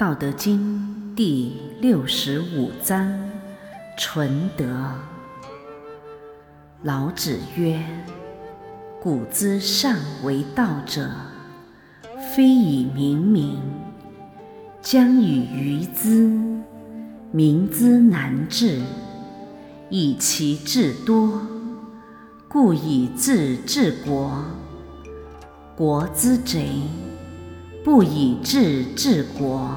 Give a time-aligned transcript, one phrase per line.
[0.00, 3.30] 道德经第六十五章：
[3.98, 4.94] 纯德。
[6.82, 7.84] 老子曰
[8.98, 11.10] ：“古之善为道者，
[12.32, 13.58] 非以明民，
[14.80, 16.34] 将以愚之。
[17.30, 18.80] 民之难治，
[19.90, 21.42] 以其智多，
[22.48, 24.46] 故以智治国。
[25.76, 26.84] 国之贼，
[27.84, 29.76] 不以智治国。”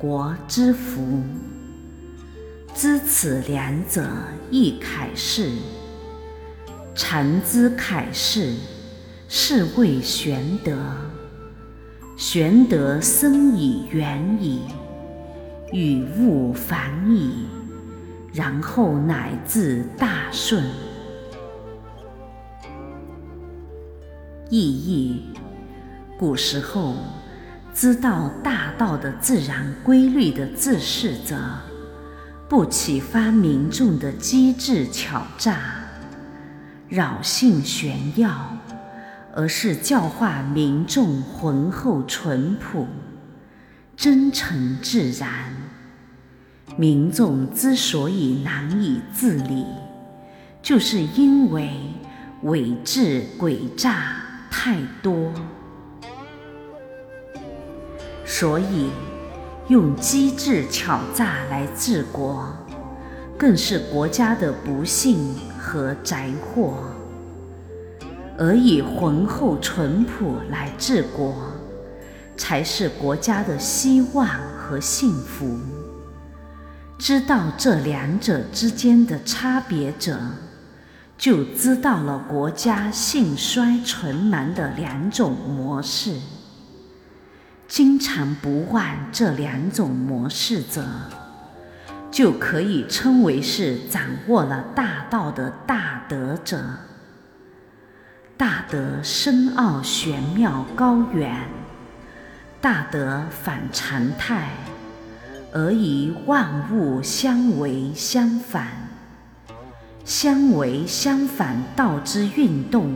[0.00, 1.20] 国之福，
[2.74, 4.02] 知此两者，
[4.50, 5.50] 亦凯事。
[6.94, 8.54] 常知凯事，
[9.28, 10.74] 是谓玄德。
[12.16, 14.62] 玄德生以远矣，
[15.70, 17.44] 与物反矣，
[18.32, 20.64] 然后乃至大顺。
[24.48, 25.24] 意义：
[26.18, 26.94] 古时候。
[27.80, 31.38] 知道大道的自然规律的治世者，
[32.46, 35.58] 不启发民众的机智巧诈、
[36.90, 38.54] 扰信玄耀，
[39.34, 42.86] 而是教化民众浑厚淳朴、
[43.96, 45.30] 真诚自然。
[46.76, 49.64] 民众之所以难以自理，
[50.60, 51.70] 就是因为
[52.42, 54.16] 伪智诡诈
[54.50, 55.32] 太多。
[58.32, 58.88] 所以，
[59.66, 62.46] 用机智巧诈来治国，
[63.36, 66.74] 更是国家的不幸和灾祸；
[68.38, 71.34] 而以浑厚淳朴来治国，
[72.36, 74.24] 才是国家的希望
[74.56, 75.58] 和幸福。
[77.00, 80.16] 知道这两者之间的差别者，
[81.18, 86.12] 就知道了国家兴衰存亡的两种模式。
[87.70, 90.84] 经常不忘这两种模式者，
[92.10, 96.60] 就可以称为是掌握了大道的大德者。
[98.36, 101.36] 大德深奥玄妙高远，
[102.60, 104.48] 大德反常态，
[105.52, 108.66] 而以万物相为相反，
[110.04, 112.92] 相为相反道之运动，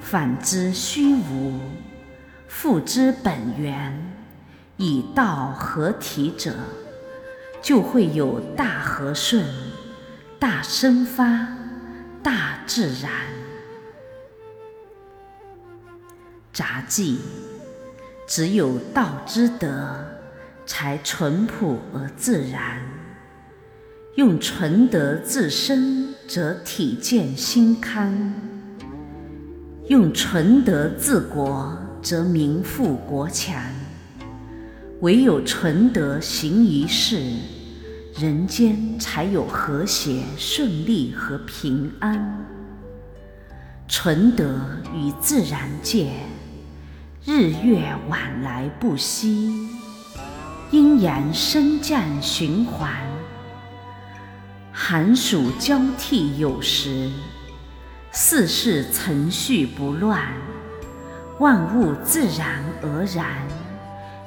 [0.00, 1.60] 反之虚无。
[2.56, 3.92] 复之本源，
[4.76, 6.54] 以道合体者，
[7.60, 9.44] 就会有大和顺、
[10.38, 11.48] 大生发、
[12.22, 13.10] 大自然。
[16.52, 17.18] 杂记：
[18.26, 19.92] 只有道之德，
[20.64, 22.80] 才淳朴而自然。
[24.14, 28.32] 用纯德自身，则体健心康；
[29.88, 31.76] 用纯德治国。
[32.04, 33.58] 则民富国强，
[35.00, 37.18] 唯有纯德行一世，
[38.18, 42.46] 人间才有和谐、顺利和平安。
[43.88, 44.60] 纯德
[44.94, 46.10] 与自然界，
[47.24, 49.66] 日月往来不息，
[50.70, 52.92] 阴阳升降循环，
[54.70, 57.10] 寒暑交替有时，
[58.12, 60.22] 四事程序不乱。
[61.40, 63.26] 万物自然而然，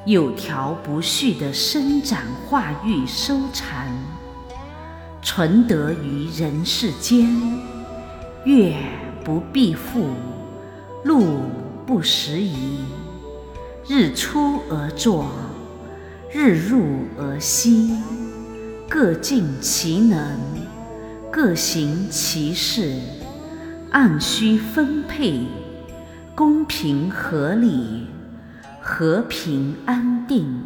[0.06, 3.88] 有条不紊的生长、化育、收藏，
[5.22, 7.26] 存德于人世间。
[8.44, 8.76] 月
[9.24, 10.10] 不闭复，
[11.06, 11.40] 路
[11.86, 12.80] 不拾遗，
[13.88, 15.32] 日出而作，
[16.30, 16.84] 日入
[17.18, 17.98] 而息，
[18.90, 20.38] 各尽其能，
[21.32, 23.00] 各行其事，
[23.92, 25.46] 按需分配。
[26.38, 28.06] 公平合理，
[28.80, 30.62] 和平安定。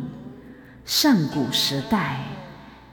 [0.84, 2.26] 上古时代，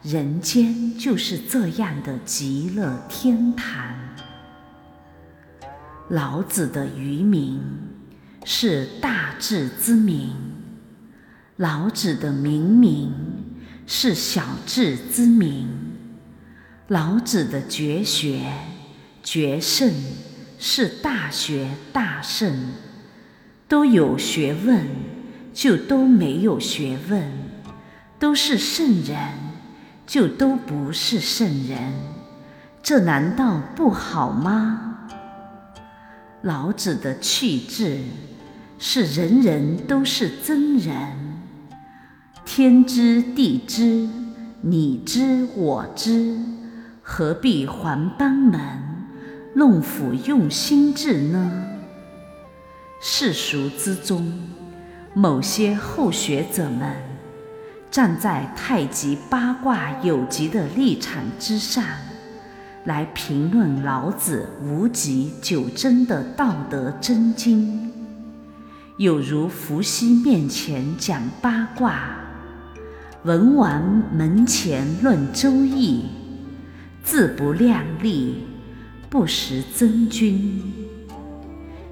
[0.05, 3.93] 人间就是这样的极乐天堂。
[6.09, 7.61] 老子的愚民
[8.45, 10.31] 是大智之民，
[11.57, 13.13] 老子的明民
[13.89, 15.67] 是小智之民。
[16.87, 18.53] 老子的绝学
[19.25, 19.93] 绝圣。
[20.59, 22.53] 是大学大圣，
[23.69, 24.85] 都有学问，
[25.55, 27.23] 就都没有学问；
[28.19, 29.17] 都是圣人，
[30.05, 31.93] 就都不是圣人。
[32.83, 35.09] 这难道不好吗？
[36.43, 38.01] 老子的气质
[38.79, 40.95] 是人人都是真人，
[42.45, 44.09] 天知地知，
[44.63, 46.37] 你知我知，
[47.03, 48.88] 何必还班门？
[49.59, 51.65] 弄斧用心智呢？
[53.01, 54.33] 世俗之中，
[55.15, 56.95] 某些后学者们
[57.91, 61.85] 站在太极八卦有极的立场之上，
[62.85, 67.91] 来评论老子无极九真的道德真经，
[68.97, 72.17] 有如伏羲面前讲八卦，
[73.25, 73.83] 文王
[74.15, 76.05] 门前论周易，
[77.03, 78.45] 自不量力，
[79.11, 80.63] 不识真君。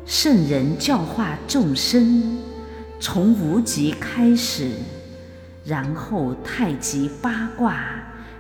[0.04, 2.38] 圣人教化众生，
[3.00, 4.70] 从无极开始。
[5.64, 7.84] 然后太极八卦，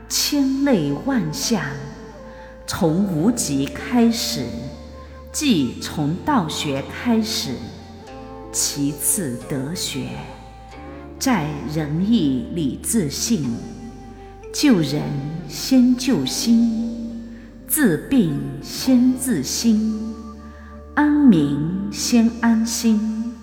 [0.08, 1.60] 千类万象，
[2.66, 4.44] 从无极开始，
[5.32, 7.54] 即从道学开始，
[8.52, 10.10] 其次德学，
[11.18, 13.56] 在仁义礼智信，
[14.52, 15.02] 救人
[15.48, 16.95] 先救心，
[17.68, 20.14] 治病先治心，
[20.94, 23.34] 安民先安心，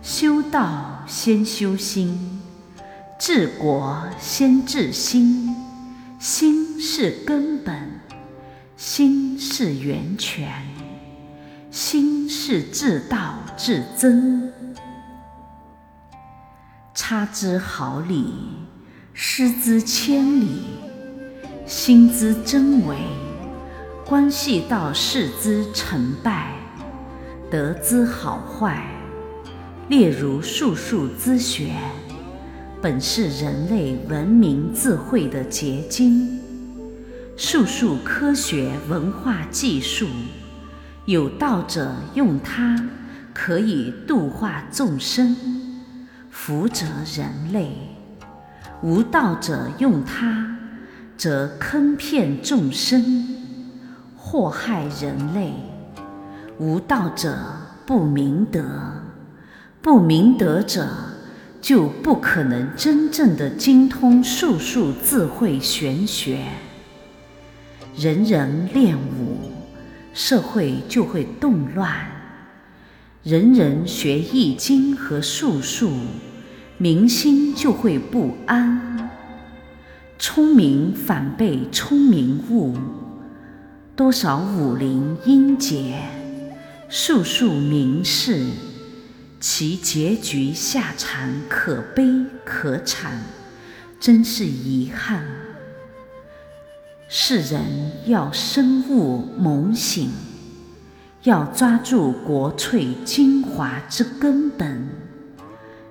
[0.00, 2.40] 修道先修心。
[3.18, 5.54] 治国先治心，
[6.18, 8.00] 心是根本，
[8.76, 10.48] 心是源泉，
[11.70, 14.52] 心是至道至真。
[16.94, 18.32] 差之毫厘，
[19.12, 20.62] 失之千里。
[21.66, 22.96] 心之真伪，
[24.08, 26.54] 关系到事之成败，
[27.50, 28.86] 得之好坏。
[29.88, 31.72] 例如术数之学。
[32.80, 36.38] 本是人类文明智慧的结晶，
[37.36, 40.06] 术数科学文化技术，
[41.06, 42.76] 有道者用它
[43.34, 45.34] 可以度化众生，
[46.30, 46.86] 福泽
[47.16, 47.70] 人类；
[48.82, 50.56] 无道者用它，
[51.16, 53.35] 则坑骗众生，
[54.28, 55.52] 祸害人类。
[56.58, 57.38] 无道者
[57.86, 58.64] 不明德，
[59.80, 60.88] 不明德者。
[61.58, 66.44] 就不可能真正的精通术数智慧玄学。
[67.96, 69.50] 人人练武，
[70.14, 71.90] 社会就会动乱；
[73.24, 75.90] 人人学易经和术数，
[76.78, 79.10] 民心就会不安。
[80.20, 82.76] 聪明反被聪明误，
[83.96, 85.96] 多少武林英杰，
[86.86, 88.44] 数数名士。
[89.40, 92.04] 其结局下场可悲
[92.44, 93.22] 可惨，
[93.98, 95.24] 真是遗憾。
[97.08, 97.62] 世人
[98.04, 100.10] 要深悟猛醒，
[101.22, 104.88] 要抓住国粹精华之根本，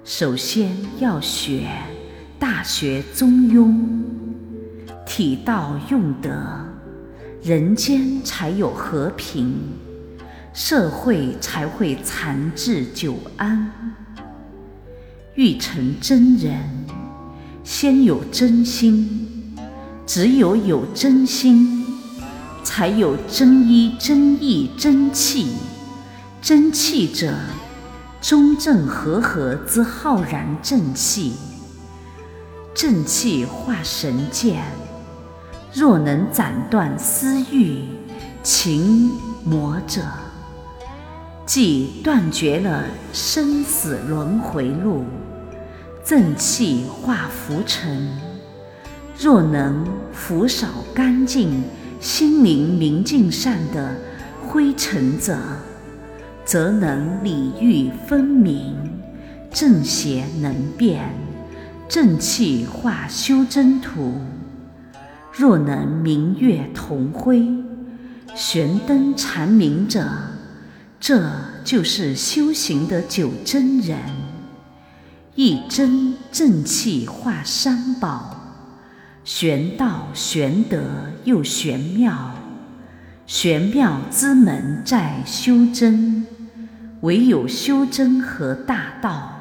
[0.04, 1.62] 首先要学
[2.40, 3.70] 《大学》《中庸》，
[5.08, 6.65] 体道用德，
[7.46, 9.56] 人间才有和平。
[10.52, 13.72] 社会才会长治久安。
[15.36, 16.60] 欲成真人，
[17.64, 19.54] 先有真心。
[20.08, 21.86] 只有有真心，
[22.64, 25.50] 才有真一真意真气。
[26.42, 27.32] 真气者，
[28.22, 31.34] 中正和合之浩然正气。
[32.74, 34.64] 正气化神剑，
[35.78, 37.82] 若能斩断私欲、
[38.42, 39.12] 情
[39.44, 40.02] 魔者。
[41.46, 45.04] 即断绝了生死轮回路，
[46.06, 48.10] 正气化浮尘。
[49.20, 51.62] 若能拂扫干净
[52.00, 53.98] 心灵明镜上的
[54.48, 55.38] 灰尘者，
[56.46, 58.74] 则能理欲分明，
[59.52, 61.14] 正邪能辨，
[61.90, 64.14] 正气化修真图。
[65.38, 67.46] 若能明月同辉，
[68.34, 70.08] 悬灯长明者。
[70.98, 71.30] 这
[71.64, 74.00] 就是修行的九真人，
[75.36, 78.64] 一真正气化三宝，
[79.24, 80.82] 玄道玄德
[81.26, 82.32] 又玄妙，
[83.28, 86.26] 玄妙之门在修真，
[87.02, 89.34] 唯有修真和大道，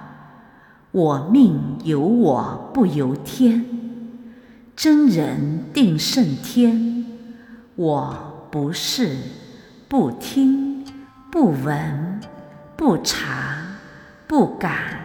[0.90, 3.64] 我命由我不由天，
[4.76, 7.07] 真人定胜天，
[7.76, 9.16] 我不是
[9.88, 10.85] 不听。
[11.31, 12.21] 不闻，
[12.76, 13.57] 不察，
[14.28, 15.00] 不感，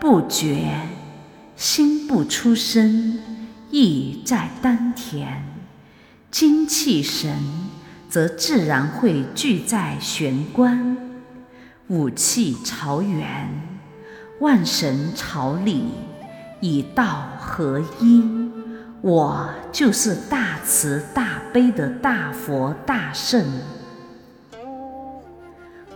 [0.00, 0.80] 不觉，
[1.56, 3.18] 心不出声，
[3.72, 5.44] 意在丹田。
[6.30, 7.34] 精气神
[8.08, 10.96] 则自然会聚在玄关。
[11.88, 13.48] 五气朝元，
[14.40, 15.84] 万神朝里，
[16.60, 18.45] 以道合一。
[19.02, 23.44] 我就是大慈大悲的大佛大圣。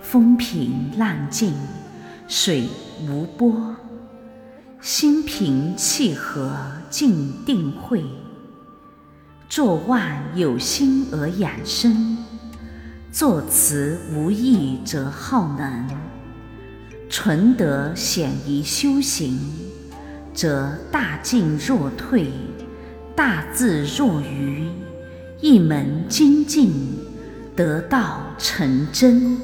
[0.02, 1.54] 风平浪静，
[2.28, 2.68] 水
[3.08, 3.74] 无波，
[4.80, 6.52] 心平气和
[6.90, 8.04] 静定慧，
[9.48, 12.18] 作万有心而养生，
[13.12, 15.88] 作慈无益则耗能。
[17.08, 19.38] 纯德显于修行，
[20.34, 22.32] 则大进若退，
[23.20, 24.66] 大智若愚，
[25.42, 26.72] 一门精进，
[27.54, 29.36] 得道成真。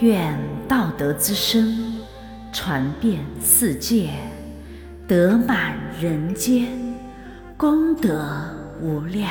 [0.00, 0.34] 愿
[0.66, 2.00] 道德之声
[2.54, 4.14] 传遍世界，
[5.06, 6.68] 德满人间，
[7.58, 8.48] 功德
[8.80, 9.28] 无量。